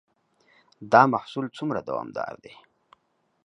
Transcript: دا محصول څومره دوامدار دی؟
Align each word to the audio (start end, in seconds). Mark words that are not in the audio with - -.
دا 0.91 1.01
محصول 1.13 1.45
څومره 1.57 1.79
دوامدار 1.87 2.33
دی؟ 2.43 2.53